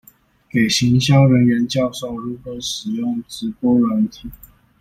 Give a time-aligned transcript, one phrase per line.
[0.49, 4.31] 給行銷人員教授如何使用直播軟體